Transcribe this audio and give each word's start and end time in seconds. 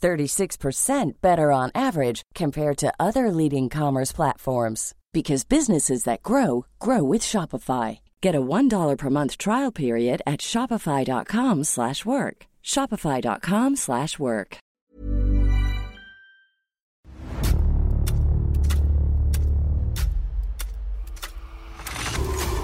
36% 0.00 1.20
better 1.20 1.52
on 1.52 1.70
average 1.74 2.22
compared 2.34 2.78
to 2.78 2.92
other 2.98 3.30
leading 3.30 3.68
commerce 3.68 4.12
platforms 4.12 4.94
because 5.12 5.44
businesses 5.44 6.04
that 6.04 6.22
grow 6.22 6.64
grow 6.78 7.02
with 7.02 7.20
Shopify. 7.22 8.00
Get 8.20 8.34
a 8.34 8.40
$1 8.40 8.96
per 8.96 9.10
month 9.10 9.36
trial 9.38 9.72
period 9.72 10.22
at 10.26 10.40
shopify.com/work. 10.40 12.46
shopify.com/work. 12.62 14.58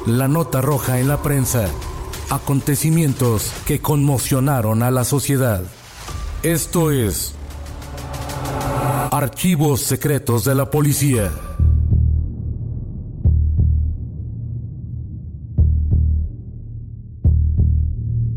La 0.06 0.28
nota 0.28 0.60
roja 0.60 1.00
en 1.00 1.08
la 1.08 1.20
prensa. 1.20 1.68
Acontecimientos 2.30 3.52
que 3.66 3.80
conmocionaron 3.80 4.84
a 4.84 4.92
la 4.92 5.02
sociedad. 5.02 5.64
Esto 6.42 6.90
es 6.90 7.34
Archivos 9.10 9.80
secretos 9.80 10.44
de 10.44 10.54
la 10.54 10.70
policía. 10.70 11.32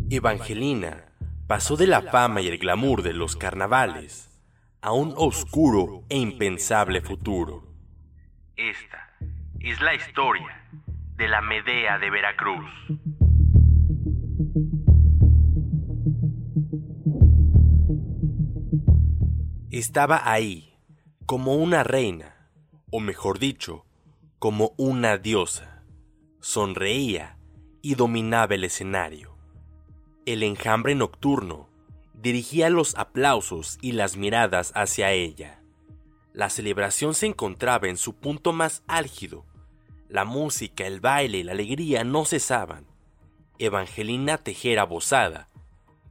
Evangelina 0.09 1.05
pasó 1.47 1.75
de 1.75 1.87
la 1.87 2.01
fama 2.01 2.41
y 2.41 2.47
el 2.47 2.57
glamour 2.57 3.03
de 3.03 3.13
los 3.13 3.35
carnavales 3.35 4.29
a 4.81 4.93
un 4.93 5.13
oscuro 5.17 6.03
e 6.09 6.17
impensable 6.17 7.01
futuro. 7.01 7.67
Esta 8.55 9.09
es 9.59 9.81
la 9.81 9.93
historia 9.93 10.63
de 11.17 11.27
la 11.27 11.41
Medea 11.41 11.99
de 11.99 12.09
Veracruz. 12.09 12.71
Estaba 19.71 20.31
ahí, 20.31 20.73
como 21.27 21.53
una 21.53 21.83
reina, 21.83 22.49
o 22.89 22.99
mejor 22.99 23.37
dicho, 23.37 23.85
como 24.39 24.73
una 24.77 25.19
diosa. 25.19 25.83
Sonreía 26.39 27.37
y 27.83 27.93
dominaba 27.93 28.55
el 28.55 28.63
escenario. 28.63 29.37
El 30.25 30.41
enjambre 30.41 30.95
nocturno 30.95 31.69
dirigía 32.15 32.71
los 32.71 32.95
aplausos 32.95 33.77
y 33.79 33.91
las 33.91 34.17
miradas 34.17 34.71
hacia 34.73 35.11
ella. 35.11 35.61
La 36.33 36.49
celebración 36.49 37.13
se 37.13 37.27
encontraba 37.27 37.89
en 37.89 37.97
su 37.97 38.15
punto 38.15 38.53
más 38.53 38.81
álgido. 38.87 39.45
La 40.07 40.25
música, 40.25 40.87
el 40.87 40.99
baile 40.99 41.37
y 41.37 41.43
la 41.43 41.51
alegría 41.51 42.03
no 42.03 42.25
cesaban. 42.25 42.87
Evangelina 43.59 44.39
Tejera 44.39 44.85
Bozada 44.85 45.47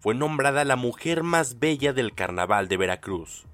fue 0.01 0.15
nombrada 0.15 0.65
la 0.65 0.77
mujer 0.77 1.25
más 1.25 1.59
bella 1.59 1.93
del 1.93 2.15
carnaval 2.15 2.69
de 2.69 2.77
Veracruz. 2.77 3.49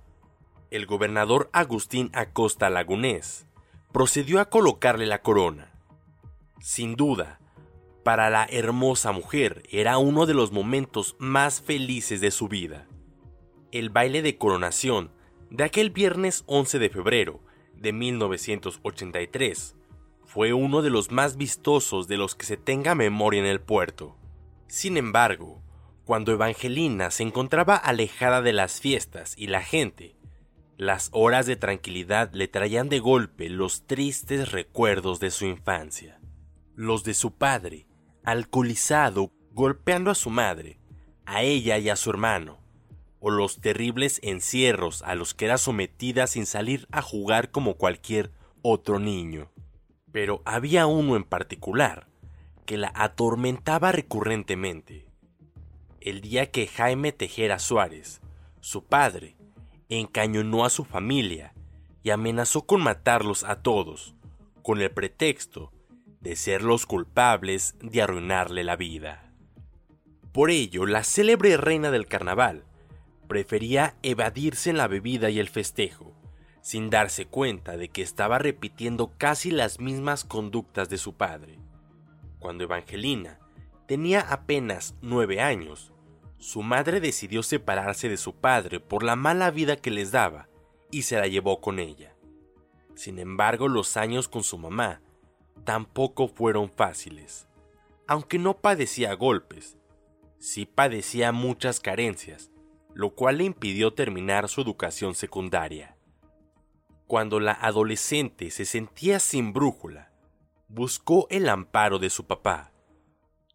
El 0.74 0.86
gobernador 0.86 1.50
Agustín 1.52 2.10
Acosta 2.14 2.68
Lagunés 2.68 3.46
procedió 3.92 4.40
a 4.40 4.46
colocarle 4.50 5.06
la 5.06 5.22
corona. 5.22 5.70
Sin 6.60 6.96
duda, 6.96 7.38
para 8.02 8.28
la 8.28 8.44
hermosa 8.50 9.12
mujer 9.12 9.62
era 9.70 9.98
uno 9.98 10.26
de 10.26 10.34
los 10.34 10.50
momentos 10.50 11.14
más 11.20 11.62
felices 11.62 12.20
de 12.20 12.32
su 12.32 12.48
vida. 12.48 12.88
El 13.70 13.90
baile 13.90 14.20
de 14.20 14.36
coronación 14.36 15.12
de 15.48 15.62
aquel 15.62 15.90
viernes 15.90 16.42
11 16.46 16.80
de 16.80 16.90
febrero 16.90 17.38
de 17.76 17.92
1983 17.92 19.76
fue 20.24 20.54
uno 20.54 20.82
de 20.82 20.90
los 20.90 21.12
más 21.12 21.36
vistosos 21.36 22.08
de 22.08 22.16
los 22.16 22.34
que 22.34 22.46
se 22.46 22.56
tenga 22.56 22.96
memoria 22.96 23.38
en 23.38 23.46
el 23.46 23.60
puerto. 23.60 24.16
Sin 24.66 24.96
embargo, 24.96 25.62
cuando 26.04 26.32
Evangelina 26.32 27.12
se 27.12 27.22
encontraba 27.22 27.76
alejada 27.76 28.42
de 28.42 28.52
las 28.52 28.80
fiestas 28.80 29.34
y 29.38 29.46
la 29.46 29.62
gente, 29.62 30.16
las 30.76 31.08
horas 31.12 31.46
de 31.46 31.56
tranquilidad 31.56 32.32
le 32.32 32.48
traían 32.48 32.88
de 32.88 32.98
golpe 32.98 33.48
los 33.48 33.86
tristes 33.86 34.50
recuerdos 34.50 35.20
de 35.20 35.30
su 35.30 35.46
infancia, 35.46 36.20
los 36.74 37.04
de 37.04 37.14
su 37.14 37.32
padre, 37.32 37.86
alcoholizado, 38.24 39.30
golpeando 39.52 40.10
a 40.10 40.16
su 40.16 40.30
madre, 40.30 40.80
a 41.26 41.42
ella 41.42 41.78
y 41.78 41.90
a 41.90 41.96
su 41.96 42.10
hermano, 42.10 42.58
o 43.20 43.30
los 43.30 43.60
terribles 43.60 44.18
encierros 44.22 45.02
a 45.02 45.14
los 45.14 45.32
que 45.32 45.44
era 45.44 45.58
sometida 45.58 46.26
sin 46.26 46.44
salir 46.44 46.88
a 46.90 47.02
jugar 47.02 47.50
como 47.50 47.74
cualquier 47.76 48.32
otro 48.62 48.98
niño. 48.98 49.50
Pero 50.10 50.42
había 50.44 50.86
uno 50.86 51.16
en 51.16 51.24
particular 51.24 52.08
que 52.66 52.76
la 52.76 52.92
atormentaba 52.94 53.92
recurrentemente. 53.92 55.06
El 56.00 56.20
día 56.20 56.50
que 56.50 56.66
Jaime 56.66 57.12
Tejera 57.12 57.58
Suárez, 57.58 58.20
su 58.60 58.84
padre, 58.84 59.36
encañonó 59.98 60.64
a 60.64 60.70
su 60.70 60.84
familia 60.84 61.54
y 62.02 62.10
amenazó 62.10 62.66
con 62.66 62.82
matarlos 62.82 63.44
a 63.44 63.62
todos, 63.62 64.14
con 64.62 64.80
el 64.80 64.90
pretexto 64.90 65.72
de 66.20 66.36
ser 66.36 66.62
los 66.62 66.86
culpables 66.86 67.76
de 67.80 68.02
arruinarle 68.02 68.64
la 68.64 68.76
vida. 68.76 69.32
Por 70.32 70.50
ello, 70.50 70.86
la 70.86 71.04
célebre 71.04 71.56
reina 71.56 71.90
del 71.90 72.06
carnaval 72.06 72.64
prefería 73.28 73.96
evadirse 74.02 74.70
en 74.70 74.76
la 74.76 74.88
bebida 74.88 75.30
y 75.30 75.38
el 75.38 75.48
festejo, 75.48 76.12
sin 76.60 76.90
darse 76.90 77.26
cuenta 77.26 77.76
de 77.76 77.88
que 77.88 78.02
estaba 78.02 78.38
repitiendo 78.38 79.12
casi 79.16 79.50
las 79.50 79.80
mismas 79.80 80.24
conductas 80.24 80.88
de 80.88 80.98
su 80.98 81.14
padre. 81.14 81.58
Cuando 82.38 82.64
Evangelina 82.64 83.38
tenía 83.86 84.20
apenas 84.20 84.94
nueve 85.00 85.40
años, 85.40 85.93
su 86.44 86.62
madre 86.62 87.00
decidió 87.00 87.42
separarse 87.42 88.10
de 88.10 88.18
su 88.18 88.34
padre 88.34 88.78
por 88.78 89.02
la 89.02 89.16
mala 89.16 89.50
vida 89.50 89.76
que 89.76 89.90
les 89.90 90.12
daba 90.12 90.50
y 90.90 91.00
se 91.04 91.16
la 91.16 91.26
llevó 91.26 91.62
con 91.62 91.78
ella. 91.78 92.14
Sin 92.94 93.18
embargo, 93.18 93.66
los 93.66 93.96
años 93.96 94.28
con 94.28 94.44
su 94.44 94.58
mamá 94.58 95.00
tampoco 95.64 96.28
fueron 96.28 96.70
fáciles. 96.70 97.48
Aunque 98.06 98.38
no 98.38 98.58
padecía 98.58 99.14
golpes, 99.14 99.78
sí 100.38 100.66
padecía 100.66 101.32
muchas 101.32 101.80
carencias, 101.80 102.50
lo 102.92 103.14
cual 103.14 103.38
le 103.38 103.44
impidió 103.44 103.94
terminar 103.94 104.50
su 104.50 104.60
educación 104.60 105.14
secundaria. 105.14 105.96
Cuando 107.06 107.40
la 107.40 107.52
adolescente 107.52 108.50
se 108.50 108.66
sentía 108.66 109.18
sin 109.18 109.54
brújula, 109.54 110.12
buscó 110.68 111.26
el 111.30 111.48
amparo 111.48 111.98
de 111.98 112.10
su 112.10 112.26
papá, 112.26 112.73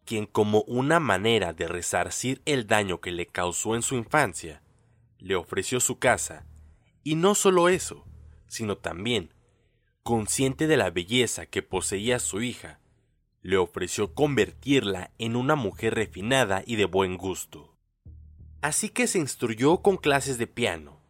quien 0.04 0.26
como 0.26 0.62
una 0.62 1.00
manera 1.00 1.52
de 1.52 1.68
resarcir 1.68 2.42
el 2.44 2.66
daño 2.66 3.00
que 3.00 3.12
le 3.12 3.26
causó 3.26 3.74
en 3.74 3.82
su 3.82 3.96
infancia, 3.96 4.62
le 5.18 5.36
ofreció 5.36 5.80
su 5.80 5.98
casa, 5.98 6.46
y 7.02 7.14
no 7.14 7.34
solo 7.34 7.68
eso, 7.68 8.04
sino 8.46 8.76
también 8.76 9.32
consciente 10.02 10.66
de 10.66 10.76
la 10.76 10.90
belleza 10.90 11.46
que 11.46 11.62
poseía 11.62 12.18
su 12.18 12.42
hija, 12.42 12.80
le 13.42 13.56
ofreció 13.56 14.14
convertirla 14.14 15.12
en 15.18 15.36
una 15.36 15.54
mujer 15.54 15.94
refinada 15.94 16.62
y 16.66 16.76
de 16.76 16.84
buen 16.84 17.16
gusto. 17.16 17.76
Así 18.60 18.88
que 18.88 19.06
se 19.06 19.18
instruyó 19.18 19.82
con 19.82 19.96
clases 19.96 20.36
de 20.36 20.46
piano, 20.46 21.00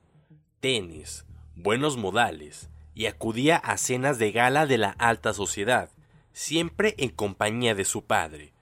tenis, 0.60 1.24
buenos 1.54 1.96
modales, 1.96 2.68
y 2.94 3.06
acudía 3.06 3.56
a 3.56 3.76
cenas 3.76 4.18
de 4.18 4.32
gala 4.32 4.66
de 4.66 4.78
la 4.78 4.90
alta 4.90 5.32
sociedad, 5.32 5.90
siempre 6.32 6.94
en 6.98 7.10
compañía 7.10 7.74
de 7.74 7.84
su 7.84 8.04
padre. 8.04 8.52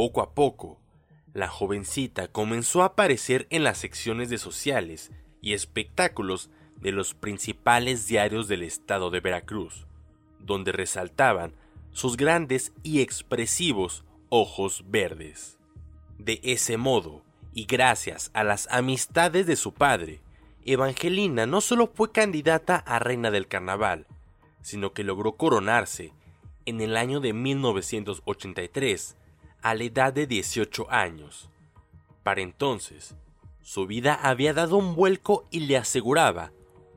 Poco 0.00 0.22
a 0.22 0.32
poco, 0.32 0.80
la 1.34 1.46
jovencita 1.46 2.28
comenzó 2.28 2.80
a 2.80 2.86
aparecer 2.86 3.46
en 3.50 3.64
las 3.64 3.76
secciones 3.76 4.30
de 4.30 4.38
sociales 4.38 5.10
y 5.42 5.52
espectáculos 5.52 6.48
de 6.76 6.90
los 6.90 7.12
principales 7.12 8.06
diarios 8.06 8.48
del 8.48 8.62
estado 8.62 9.10
de 9.10 9.20
Veracruz, 9.20 9.86
donde 10.38 10.72
resaltaban 10.72 11.52
sus 11.92 12.16
grandes 12.16 12.72
y 12.82 13.02
expresivos 13.02 14.06
ojos 14.30 14.84
verdes. 14.86 15.58
De 16.16 16.40
ese 16.44 16.78
modo, 16.78 17.22
y 17.52 17.66
gracias 17.66 18.30
a 18.32 18.42
las 18.42 18.68
amistades 18.70 19.46
de 19.46 19.56
su 19.56 19.74
padre, 19.74 20.22
Evangelina 20.64 21.44
no 21.44 21.60
solo 21.60 21.92
fue 21.94 22.10
candidata 22.10 22.76
a 22.76 23.00
reina 23.00 23.30
del 23.30 23.48
carnaval, 23.48 24.06
sino 24.62 24.94
que 24.94 25.04
logró 25.04 25.32
coronarse 25.32 26.14
en 26.64 26.80
el 26.80 26.96
año 26.96 27.20
de 27.20 27.34
1983 27.34 29.18
a 29.62 29.74
la 29.74 29.84
edad 29.84 30.12
de 30.12 30.26
18 30.26 30.90
años. 30.90 31.50
Para 32.22 32.40
entonces, 32.40 33.16
su 33.60 33.86
vida 33.86 34.14
había 34.14 34.52
dado 34.52 34.76
un 34.76 34.94
vuelco 34.94 35.46
y 35.50 35.60
le 35.60 35.76
aseguraba 35.76 36.52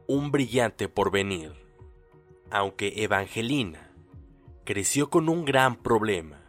un 0.08 0.32
brillante 0.32 0.90
porvenir. 0.90 1.54
Aunque 2.52 3.04
Evangelina 3.04 3.92
creció 4.64 5.10
con 5.10 5.30
un 5.30 5.46
gran 5.46 5.76
problema, 5.76 6.40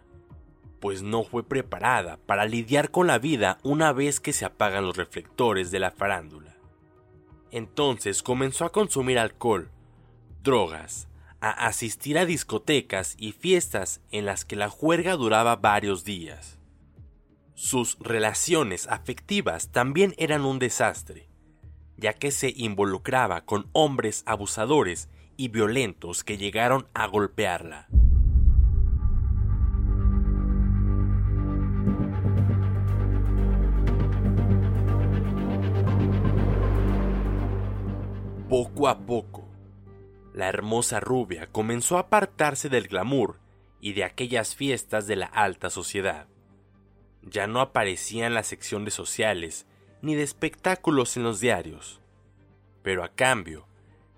pues 0.80 1.02
no 1.02 1.24
fue 1.24 1.42
preparada 1.42 2.18
para 2.26 2.44
lidiar 2.44 2.90
con 2.90 3.06
la 3.06 3.18
vida 3.18 3.58
una 3.62 3.92
vez 3.92 4.20
que 4.20 4.32
se 4.32 4.44
apagan 4.44 4.84
los 4.84 4.96
reflectores 4.96 5.70
de 5.70 5.78
la 5.78 5.90
farándula. 5.90 6.56
Entonces 7.50 8.22
comenzó 8.22 8.64
a 8.64 8.72
consumir 8.72 9.18
alcohol, 9.18 9.70
drogas, 10.42 11.08
a 11.44 11.66
asistir 11.66 12.16
a 12.16 12.24
discotecas 12.24 13.16
y 13.18 13.32
fiestas 13.32 14.00
en 14.10 14.24
las 14.24 14.46
que 14.46 14.56
la 14.56 14.70
juerga 14.70 15.14
duraba 15.16 15.56
varios 15.56 16.02
días. 16.02 16.58
Sus 17.52 17.98
relaciones 18.00 18.88
afectivas 18.88 19.70
también 19.70 20.14
eran 20.16 20.46
un 20.46 20.58
desastre, 20.58 21.28
ya 21.98 22.14
que 22.14 22.30
se 22.30 22.54
involucraba 22.56 23.44
con 23.44 23.68
hombres 23.72 24.22
abusadores 24.24 25.10
y 25.36 25.48
violentos 25.48 26.24
que 26.24 26.38
llegaron 26.38 26.88
a 26.94 27.06
golpearla. 27.08 27.88
Poco 38.48 38.88
a 38.88 38.98
poco, 38.98 39.43
la 40.34 40.48
hermosa 40.48 40.98
rubia 40.98 41.46
comenzó 41.52 41.96
a 41.96 42.00
apartarse 42.00 42.68
del 42.68 42.88
glamour 42.88 43.38
y 43.80 43.92
de 43.92 44.02
aquellas 44.02 44.56
fiestas 44.56 45.06
de 45.06 45.14
la 45.14 45.26
alta 45.26 45.70
sociedad. 45.70 46.26
Ya 47.22 47.46
no 47.46 47.60
aparecía 47.60 48.26
en 48.26 48.34
la 48.34 48.42
sección 48.42 48.84
de 48.84 48.90
sociales 48.90 49.66
ni 50.02 50.16
de 50.16 50.24
espectáculos 50.24 51.16
en 51.16 51.22
los 51.22 51.38
diarios, 51.38 52.00
pero 52.82 53.04
a 53.04 53.10
cambio 53.14 53.68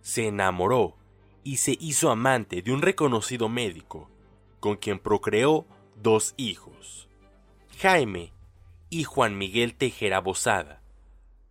se 0.01 0.27
enamoró 0.27 0.97
y 1.45 1.59
se 1.59 1.77
hizo 1.79 2.11
amante 2.11 2.63
de 2.63 2.73
un 2.73 2.81
reconocido 2.81 3.51
médico, 3.51 4.11
con 4.59 4.77
quien 4.77 4.99
procreó 4.99 5.67
dos 5.97 6.33
hijos, 6.39 7.09
Jaime 7.79 8.33
y 8.89 9.05
Juan 9.05 9.37
Miguel 9.37 9.75
Tejera 9.75 10.21
Bosada, 10.21 10.81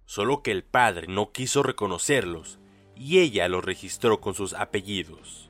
solo 0.06 0.42
que 0.42 0.52
el 0.52 0.64
padre 0.64 1.08
no 1.08 1.32
quiso 1.32 1.62
reconocerlos 1.62 2.60
y 2.96 3.20
ella 3.20 3.48
lo 3.48 3.62
registró 3.62 4.22
con 4.22 4.34
sus 4.34 4.54
apellidos. 4.54 5.50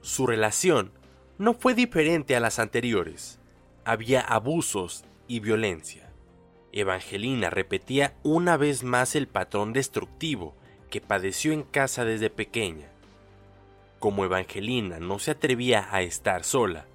Su 0.00 0.26
relación 0.26 0.92
no 1.38 1.54
fue 1.54 1.74
diferente 1.74 2.36
a 2.36 2.40
las 2.40 2.58
anteriores. 2.58 3.38
Había 3.84 4.20
abusos 4.20 5.04
y 5.28 5.40
violencia. 5.40 6.10
Evangelina 6.72 7.50
repetía 7.50 8.14
una 8.22 8.56
vez 8.56 8.84
más 8.84 9.16
el 9.16 9.26
patrón 9.26 9.72
destructivo 9.72 10.54
que 10.90 11.00
padeció 11.00 11.52
en 11.52 11.62
casa 11.62 12.04
desde 12.04 12.30
pequeña. 12.30 12.88
Como 13.98 14.24
Evangelina 14.24 14.98
no 14.98 15.18
se 15.18 15.32
atrevía 15.32 15.88
a 15.90 16.02
estar 16.02 16.44
sola, 16.44 16.86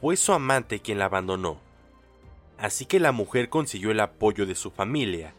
fue 0.00 0.16
su 0.16 0.32
amante 0.32 0.80
quien 0.80 0.98
la 0.98 1.06
abandonó. 1.06 1.60
Así 2.58 2.84
que 2.84 3.00
la 3.00 3.12
mujer 3.12 3.48
consiguió 3.48 3.90
el 3.90 4.00
apoyo 4.00 4.46
de 4.46 4.54
su 4.54 4.70
familia 4.70 5.34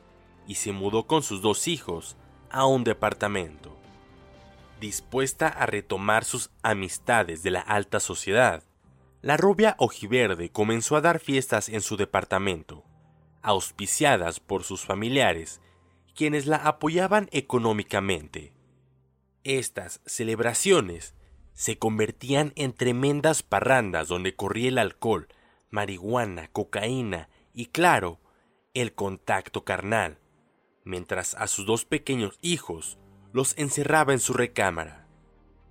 y 0.47 0.55
se 0.55 0.71
mudó 0.71 1.07
con 1.07 1.23
sus 1.23 1.41
dos 1.41 1.67
hijos 1.67 2.17
a 2.51 2.65
un 2.65 2.83
departamento. 2.83 3.77
Dispuesta 4.79 5.47
a 5.47 5.65
retomar 5.65 6.25
sus 6.25 6.49
amistades 6.63 7.43
de 7.43 7.51
la 7.51 7.61
alta 7.61 7.99
sociedad, 7.99 8.63
la 9.21 9.37
rubia 9.37 9.75
ojiverde 9.77 10.49
comenzó 10.49 10.95
a 10.95 11.01
dar 11.01 11.19
fiestas 11.19 11.69
en 11.69 11.81
su 11.81 11.97
departamento, 11.97 12.83
auspiciadas 13.43 14.39
por 14.39 14.63
sus 14.63 14.83
familiares, 14.83 15.61
quienes 16.15 16.47
la 16.47 16.57
apoyaban 16.57 17.29
económicamente. 17.31 18.53
Estas 19.43 20.01
celebraciones 20.05 21.13
se 21.53 21.77
convertían 21.77 22.53
en 22.55 22.73
tremendas 22.73 23.43
parrandas 23.43 24.07
donde 24.07 24.35
corría 24.35 24.69
el 24.69 24.77
alcohol, 24.77 25.27
marihuana, 25.69 26.47
cocaína 26.47 27.29
y, 27.53 27.67
claro, 27.67 28.19
el 28.73 28.93
contacto 28.93 29.63
carnal, 29.63 30.17
mientras 30.83 31.35
a 31.35 31.47
sus 31.47 31.65
dos 31.65 31.85
pequeños 31.85 32.37
hijos 32.41 32.97
los 33.33 33.57
encerraba 33.57 34.13
en 34.13 34.19
su 34.19 34.33
recámara. 34.33 35.07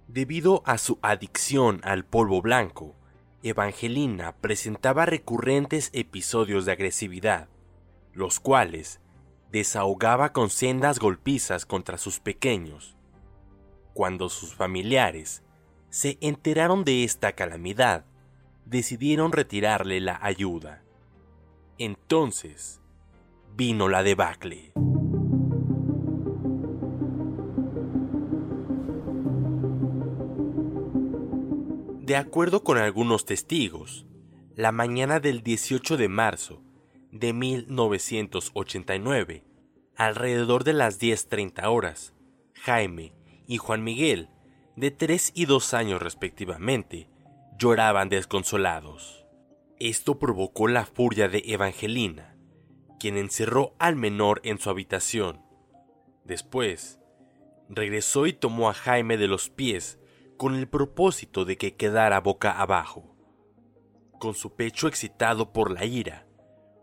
Debido 0.09 0.63
a 0.67 0.79
su 0.79 0.99
adicción 1.03 1.81
al 1.85 2.05
polvo 2.05 2.43
blanco, 2.43 2.97
Evangelina 3.43 4.37
presentaba 4.41 5.07
recurrentes 5.07 5.91
episodios 5.93 6.65
de 6.65 6.73
agresividad, 6.73 7.49
los 8.13 8.41
cuales 8.41 9.01
desahogaba 9.51 10.33
con 10.33 10.51
sendas 10.51 10.99
golpizas 10.99 11.65
contra 11.65 11.97
sus 11.97 12.21
pequeños. 12.21 12.97
Cuando 13.95 14.29
sus 14.29 14.55
familiares 14.55 15.43
se 15.89 16.19
enteraron 16.21 16.85
de 16.85 17.05
esta 17.05 17.33
calamidad, 17.33 18.05
decidieron 18.65 19.33
retirarle 19.33 20.01
la 20.01 20.19
ayuda. 20.23 20.83
Entonces 21.79 22.81
vino 23.57 23.89
la 23.89 24.03
debacle. 24.03 24.73
De 32.11 32.17
acuerdo 32.17 32.65
con 32.65 32.77
algunos 32.77 33.25
testigos, 33.25 34.05
la 34.57 34.73
mañana 34.73 35.21
del 35.21 35.45
18 35.45 35.97
de 35.97 36.09
marzo 36.09 36.61
de 37.13 37.33
1989, 37.33 39.45
alrededor 39.95 40.65
de 40.65 40.73
las 40.73 41.01
10.30 41.01 41.69
horas, 41.69 42.13
Jaime 42.55 43.15
y 43.47 43.59
Juan 43.59 43.85
Miguel, 43.85 44.29
de 44.75 44.91
3 44.91 45.31
y 45.37 45.45
2 45.45 45.73
años 45.73 46.03
respectivamente, 46.03 47.09
lloraban 47.57 48.09
desconsolados. 48.09 49.25
Esto 49.79 50.19
provocó 50.19 50.67
la 50.67 50.87
furia 50.87 51.29
de 51.29 51.45
Evangelina, 51.47 52.37
quien 52.99 53.19
encerró 53.19 53.77
al 53.79 53.95
menor 53.95 54.41
en 54.43 54.59
su 54.59 54.69
habitación. 54.69 55.43
Después, 56.25 56.99
regresó 57.69 58.27
y 58.27 58.33
tomó 58.33 58.69
a 58.69 58.75
Jaime 58.75 59.17
de 59.17 59.29
los 59.29 59.49
pies 59.49 60.00
con 60.41 60.55
el 60.55 60.69
propósito 60.69 61.45
de 61.45 61.59
que 61.59 61.77
quedara 61.77 62.19
boca 62.19 62.53
abajo. 62.53 63.15
Con 64.19 64.33
su 64.33 64.55
pecho 64.55 64.89
excitado 64.89 65.53
por 65.53 65.71
la 65.71 65.85
ira, 65.85 66.27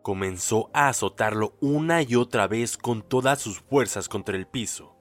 comenzó 0.03 0.69
a 0.75 0.89
azotarlo 0.89 1.57
una 1.59 2.03
y 2.03 2.13
otra 2.13 2.45
vez 2.45 2.77
con 2.77 3.01
todas 3.01 3.41
sus 3.41 3.61
fuerzas 3.61 4.09
contra 4.09 4.35
el 4.37 4.45
piso, 4.45 4.95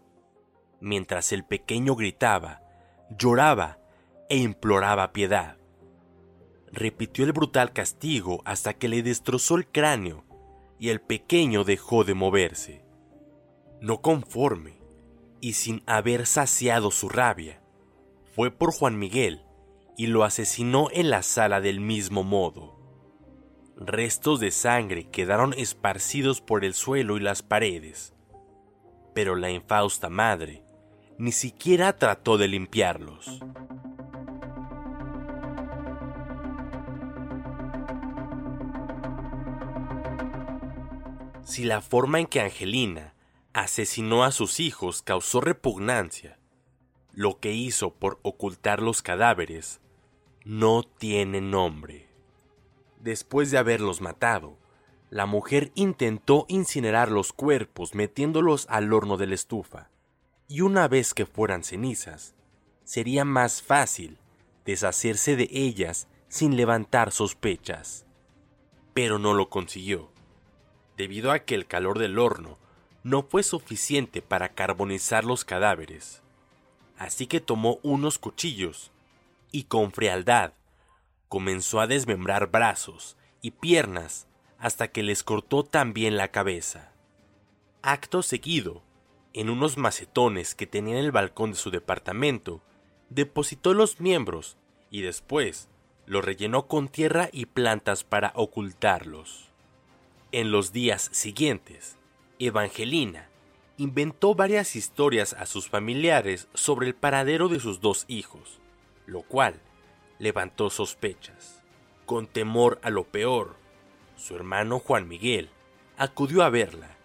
mientras 0.80 1.32
el 1.32 1.44
pequeño 1.44 1.96
gritaba, 1.96 2.62
lloraba 3.10 3.78
e 4.30 4.38
imploraba 4.38 5.12
piedad. 5.12 5.58
Repitió 6.72 7.26
el 7.26 7.34
brutal 7.34 7.74
castigo 7.74 8.40
hasta 8.46 8.72
que 8.72 8.88
le 8.88 9.02
destrozó 9.02 9.56
el 9.56 9.66
cráneo 9.66 10.24
y 10.78 10.88
el 10.88 11.02
pequeño 11.02 11.62
dejó 11.62 12.04
de 12.04 12.14
moverse. 12.14 12.86
No 13.82 14.00
conforme 14.00 14.80
y 15.42 15.52
sin 15.52 15.82
haber 15.84 16.24
saciado 16.24 16.90
su 16.90 17.10
rabia, 17.10 17.60
fue 18.36 18.50
por 18.50 18.70
Juan 18.70 18.98
Miguel 18.98 19.40
y 19.96 20.08
lo 20.08 20.22
asesinó 20.22 20.88
en 20.92 21.08
la 21.08 21.22
sala 21.22 21.62
del 21.62 21.80
mismo 21.80 22.22
modo. 22.22 22.76
Restos 23.78 24.40
de 24.40 24.50
sangre 24.50 25.08
quedaron 25.08 25.54
esparcidos 25.56 26.42
por 26.42 26.62
el 26.62 26.74
suelo 26.74 27.16
y 27.16 27.20
las 27.20 27.42
paredes, 27.42 28.14
pero 29.14 29.36
la 29.36 29.50
infausta 29.50 30.10
madre 30.10 30.62
ni 31.16 31.32
siquiera 31.32 31.96
trató 31.96 32.36
de 32.36 32.48
limpiarlos. 32.48 33.40
Si 41.42 41.64
la 41.64 41.80
forma 41.80 42.20
en 42.20 42.26
que 42.26 42.42
Angelina 42.42 43.14
asesinó 43.54 44.24
a 44.24 44.30
sus 44.30 44.60
hijos 44.60 45.00
causó 45.00 45.40
repugnancia, 45.40 46.35
lo 47.16 47.40
que 47.40 47.52
hizo 47.52 47.94
por 47.94 48.20
ocultar 48.22 48.82
los 48.82 49.00
cadáveres 49.00 49.80
no 50.44 50.82
tiene 50.82 51.40
nombre. 51.40 52.06
Después 53.00 53.50
de 53.50 53.56
haberlos 53.56 54.02
matado, 54.02 54.58
la 55.08 55.24
mujer 55.24 55.72
intentó 55.74 56.44
incinerar 56.48 57.10
los 57.10 57.32
cuerpos 57.32 57.94
metiéndolos 57.94 58.66
al 58.68 58.92
horno 58.92 59.16
de 59.16 59.28
la 59.28 59.34
estufa, 59.34 59.88
y 60.46 60.60
una 60.60 60.88
vez 60.88 61.14
que 61.14 61.24
fueran 61.24 61.64
cenizas, 61.64 62.34
sería 62.84 63.24
más 63.24 63.62
fácil 63.62 64.18
deshacerse 64.66 65.36
de 65.36 65.48
ellas 65.50 66.08
sin 66.28 66.54
levantar 66.54 67.12
sospechas. 67.12 68.04
Pero 68.92 69.18
no 69.18 69.32
lo 69.32 69.48
consiguió, 69.48 70.10
debido 70.98 71.32
a 71.32 71.38
que 71.38 71.54
el 71.54 71.66
calor 71.66 71.98
del 71.98 72.18
horno 72.18 72.58
no 73.04 73.22
fue 73.22 73.42
suficiente 73.42 74.20
para 74.20 74.50
carbonizar 74.50 75.24
los 75.24 75.46
cadáveres. 75.46 76.22
Así 76.98 77.26
que 77.26 77.40
tomó 77.40 77.78
unos 77.82 78.18
cuchillos 78.18 78.90
y 79.52 79.64
con 79.64 79.92
frialdad 79.92 80.52
comenzó 81.28 81.80
a 81.80 81.86
desmembrar 81.86 82.50
brazos 82.50 83.16
y 83.42 83.50
piernas 83.50 84.26
hasta 84.58 84.88
que 84.88 85.02
les 85.02 85.22
cortó 85.22 85.64
también 85.64 86.16
la 86.16 86.28
cabeza. 86.28 86.92
Acto 87.82 88.22
seguido, 88.22 88.82
en 89.32 89.50
unos 89.50 89.76
macetones 89.76 90.54
que 90.54 90.66
tenía 90.66 90.98
en 90.98 91.04
el 91.04 91.12
balcón 91.12 91.50
de 91.50 91.56
su 91.56 91.70
departamento, 91.70 92.62
depositó 93.10 93.74
los 93.74 94.00
miembros 94.00 94.56
y 94.90 95.02
después 95.02 95.68
los 96.06 96.24
rellenó 96.24 96.66
con 96.66 96.88
tierra 96.88 97.28
y 97.32 97.46
plantas 97.46 98.04
para 98.04 98.32
ocultarlos. 98.34 99.50
En 100.32 100.50
los 100.50 100.72
días 100.72 101.10
siguientes, 101.12 101.98
Evangelina 102.38 103.28
inventó 103.78 104.34
varias 104.34 104.76
historias 104.76 105.34
a 105.34 105.46
sus 105.46 105.68
familiares 105.68 106.48
sobre 106.54 106.86
el 106.86 106.94
paradero 106.94 107.48
de 107.48 107.60
sus 107.60 107.80
dos 107.80 108.04
hijos, 108.08 108.60
lo 109.06 109.22
cual 109.22 109.60
levantó 110.18 110.70
sospechas. 110.70 111.62
Con 112.06 112.26
temor 112.26 112.78
a 112.82 112.90
lo 112.90 113.04
peor, 113.04 113.56
su 114.16 114.34
hermano 114.34 114.78
Juan 114.78 115.08
Miguel 115.08 115.50
acudió 115.98 116.42
a 116.42 116.50
verla 116.50 116.96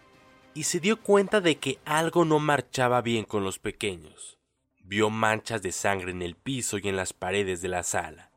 y 0.54 0.64
se 0.64 0.80
dio 0.80 1.02
cuenta 1.02 1.42
de 1.42 1.58
que 1.58 1.80
algo 1.86 2.26
no 2.26 2.40
marchaba 2.40 3.02
bien 3.02 3.26
con 3.26 3.44
los 3.44 3.60
pequeños. 3.60 4.38
Vio 4.84 5.10
manchas 5.10 5.62
de 5.62 5.72
sangre 5.72 6.12
en 6.12 6.22
el 6.22 6.36
piso 6.36 6.78
y 6.78 6.88
en 6.88 6.96
las 6.96 7.14
paredes 7.14 7.62
de 7.62 7.70
la 7.70 7.84
sala, 7.84 8.32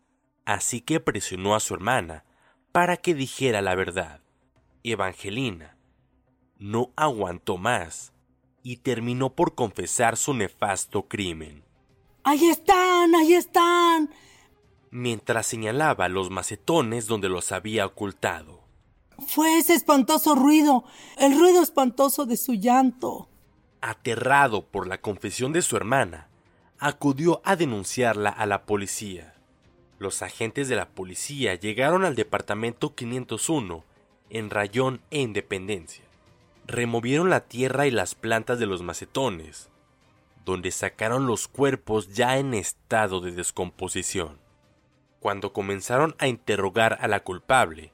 así 0.44 0.80
que 0.80 1.00
presionó 1.00 1.54
a 1.54 1.60
su 1.60 1.74
hermana 1.74 2.24
para 2.72 2.96
que 2.96 3.14
dijera 3.14 3.62
la 3.62 3.74
verdad. 3.74 4.20
Evangelina 4.82 5.76
no 6.58 6.92
aguantó 6.96 7.56
más 7.56 8.13
y 8.64 8.78
terminó 8.78 9.30
por 9.30 9.54
confesar 9.54 10.16
su 10.16 10.35
nefasto 10.35 11.06
crimen. 11.06 11.62
¡Ahí 12.25 12.47
están! 12.47 13.14
¡Ahí 13.14 13.35
están! 13.35 14.11
mientras 14.94 15.49
señalaba 15.49 16.09
los 16.09 16.30
macetones 16.30 17.09
donde 17.09 17.28
los 17.28 17.50
había 17.50 17.85
ocultado. 17.85 18.61
Fue 19.26 19.59
ese 19.59 19.75
espantoso 19.75 20.37
ruido, 20.37 20.85
el 21.18 21.37
ruido 21.37 21.64
espantoso 21.64 22.26
de 22.26 22.37
su 22.37 22.54
llanto. 22.54 23.28
Aterrado 23.80 24.64
por 24.64 24.87
la 24.87 25.00
confesión 25.00 25.52
de 25.52 25.62
su 25.62 25.76
hermana, 25.76 26.28
acudió 26.78 27.42
a 27.44 27.56
denunciarla 27.56 28.30
a 28.30 28.47
la 28.47 28.66
policía. 28.66 29.35
Los 29.99 30.23
agentes 30.23 30.68
de 30.68 30.76
la 30.76 30.88
policía 30.88 31.56
llegaron 31.56 32.04
al 32.04 32.14
departamento 32.14 32.94
501 32.94 33.83
en 34.30 34.49
Rayón 34.49 35.00
e 35.11 35.21
Independencia. 35.21 36.03
Removieron 36.66 37.28
la 37.28 37.40
tierra 37.40 37.87
y 37.87 37.90
las 37.90 38.14
plantas 38.14 38.59
de 38.59 38.66
los 38.66 38.83
macetones, 38.83 39.68
donde 40.44 40.71
sacaron 40.71 41.26
los 41.26 41.49
cuerpos 41.49 42.14
ya 42.14 42.38
en 42.38 42.54
estado 42.54 43.21
de 43.21 43.33
descomposición. 43.33 44.38
Cuando 45.21 45.52
comenzaron 45.52 46.14
a 46.18 46.26
interrogar 46.26 46.99
a 47.00 47.09
la 47.09 47.21
culpable, 47.21 47.92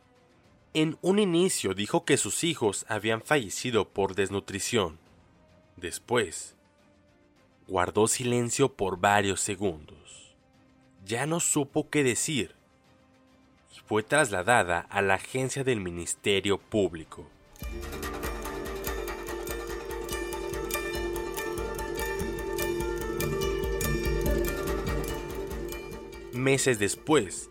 en 0.72 0.98
un 1.02 1.18
inicio 1.18 1.74
dijo 1.74 2.04
que 2.04 2.16
sus 2.16 2.44
hijos 2.44 2.86
habían 2.88 3.22
fallecido 3.22 3.88
por 3.88 4.14
desnutrición. 4.14 4.98
Después, 5.76 6.54
guardó 7.66 8.06
silencio 8.06 8.72
por 8.74 8.98
varios 8.98 9.40
segundos. 9.40 10.34
Ya 11.04 11.26
no 11.26 11.40
supo 11.40 11.88
qué 11.90 12.04
decir 12.04 12.54
y 13.74 13.80
fue 13.80 14.02
trasladada 14.02 14.80
a 14.90 15.02
la 15.02 15.14
agencia 15.14 15.64
del 15.64 15.80
Ministerio 15.80 16.58
Público. 16.58 17.26
Meses 26.40 26.78
después, 26.78 27.50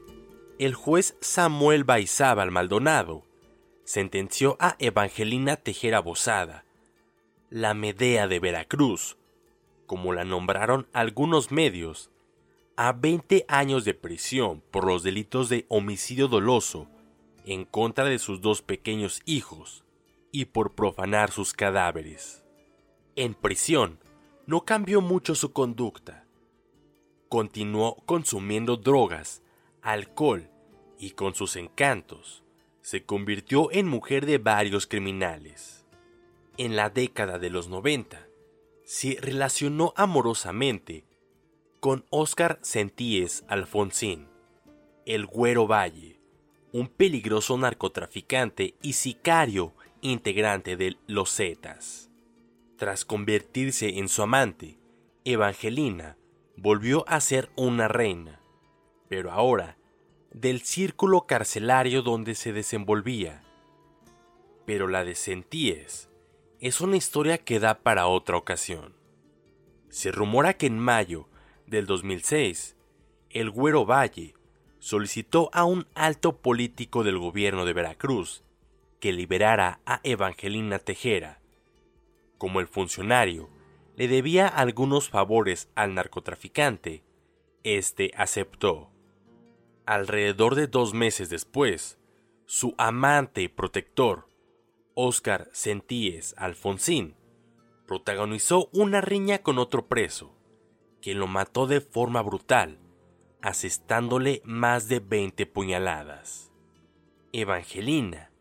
el 0.57 0.73
juez 0.73 1.15
Samuel 1.21 1.83
Baizábal 1.83 2.49
Maldonado 2.49 3.23
sentenció 3.83 4.57
a 4.59 4.77
Evangelina 4.79 5.57
Tejera 5.57 5.99
Bosada, 5.99 6.65
la 7.51 7.75
Medea 7.75 8.27
de 8.27 8.39
Veracruz, 8.39 9.15
como 9.85 10.11
la 10.11 10.23
nombraron 10.25 10.87
algunos 10.91 11.51
medios, 11.51 12.09
a 12.77 12.91
20 12.91 13.45
años 13.47 13.85
de 13.85 13.93
prisión 13.93 14.63
por 14.71 14.85
los 14.85 15.03
delitos 15.03 15.49
de 15.49 15.67
homicidio 15.69 16.27
doloso 16.27 16.87
en 17.45 17.65
contra 17.65 18.05
de 18.05 18.17
sus 18.17 18.41
dos 18.41 18.63
pequeños 18.63 19.21
hijos 19.27 19.83
y 20.31 20.45
por 20.45 20.73
profanar 20.73 21.29
sus 21.29 21.53
cadáveres. 21.53 22.43
En 23.15 23.35
prisión 23.35 23.99
no 24.47 24.65
cambió 24.65 24.99
mucho 24.99 25.35
su 25.35 25.53
conducta. 25.53 26.25
Continuó 27.29 27.95
consumiendo 28.05 28.75
drogas 28.75 29.43
alcohol 29.81 30.49
y 30.97 31.11
con 31.11 31.35
sus 31.35 31.55
encantos, 31.55 32.43
se 32.81 33.05
convirtió 33.05 33.71
en 33.71 33.87
mujer 33.87 34.25
de 34.25 34.39
varios 34.39 34.87
criminales. 34.87 35.85
En 36.57 36.75
la 36.75 36.89
década 36.89 37.39
de 37.39 37.49
los 37.49 37.69
90, 37.69 38.27
se 38.83 39.17
relacionó 39.21 39.93
amorosamente 39.95 41.05
con 41.79 42.05
Oscar 42.09 42.59
Sentíes 42.61 43.45
Alfonsín, 43.47 44.27
el 45.05 45.25
Güero 45.25 45.67
Valle, 45.67 46.19
un 46.73 46.87
peligroso 46.87 47.57
narcotraficante 47.57 48.75
y 48.81 48.93
sicario 48.93 49.73
integrante 50.01 50.77
de 50.77 50.97
los 51.07 51.35
Zetas. 51.35 52.09
Tras 52.75 53.05
convertirse 53.05 53.99
en 53.99 54.09
su 54.09 54.21
amante, 54.21 54.77
Evangelina 55.25 56.17
volvió 56.61 57.03
a 57.07 57.19
ser 57.19 57.49
una 57.55 57.87
reina 57.87 58.39
pero 59.09 59.31
ahora 59.31 59.75
del 60.31 60.61
círculo 60.61 61.25
carcelario 61.25 62.03
donde 62.03 62.35
se 62.35 62.53
desenvolvía. 62.53 63.43
Pero 64.65 64.87
la 64.87 65.03
de 65.03 65.15
Sentíes 65.15 66.09
es 66.61 66.79
una 66.79 66.95
historia 66.95 67.39
que 67.39 67.59
da 67.59 67.79
para 67.79 68.07
otra 68.07 68.37
ocasión. 68.37 68.95
Se 69.89 70.11
rumora 70.11 70.53
que 70.53 70.67
en 70.67 70.77
mayo 70.77 71.27
del 71.65 71.87
2006, 71.87 72.77
el 73.31 73.49
Güero 73.49 73.85
Valle 73.85 74.35
solicitó 74.77 75.49
a 75.51 75.65
un 75.65 75.87
alto 75.95 76.37
político 76.37 77.03
del 77.03 77.17
gobierno 77.17 77.65
de 77.65 77.73
Veracruz 77.73 78.43
que 78.99 79.11
liberara 79.11 79.79
a 79.85 79.99
Evangelina 80.03 80.77
Tejera. 80.77 81.39
Como 82.37 82.59
el 82.59 82.67
funcionario 82.67 83.49
le 83.99 84.07
debía 84.07 84.47
algunos 84.47 85.09
favores 85.09 85.67
al 85.75 85.93
narcotraficante, 85.93 87.03
este 87.65 88.13
aceptó. 88.15 88.89
Alrededor 89.85 90.55
de 90.55 90.67
dos 90.67 90.93
meses 90.93 91.29
después, 91.29 91.99
su 92.45 92.75
amante 92.77 93.49
protector, 93.49 94.29
Oscar 94.93 95.49
Sentíes 95.51 96.33
Alfonsín, 96.37 97.17
protagonizó 97.87 98.69
una 98.71 99.01
riña 99.01 99.39
con 99.39 99.57
otro 99.57 99.87
preso, 99.87 100.33
quien 101.01 101.19
lo 101.19 101.27
mató 101.27 101.67
de 101.67 101.81
forma 101.81 102.21
brutal, 102.21 102.79
asestándole 103.41 104.41
más 104.45 104.87
de 104.87 105.01
20 105.01 105.45
puñaladas. 105.45 106.53
Evangelina 107.33 108.31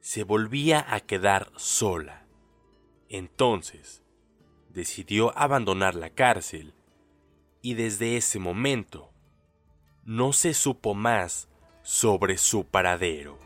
se 0.00 0.24
volvía 0.24 0.86
a 0.88 1.00
quedar 1.00 1.52
sola. 1.56 2.26
Entonces, 3.10 4.05
decidió 4.76 5.36
abandonar 5.38 5.94
la 5.94 6.10
cárcel 6.10 6.74
y 7.62 7.72
desde 7.74 8.18
ese 8.18 8.38
momento 8.38 9.10
no 10.04 10.34
se 10.34 10.52
supo 10.52 10.94
más 10.94 11.48
sobre 11.82 12.36
su 12.36 12.66
paradero. 12.66 13.45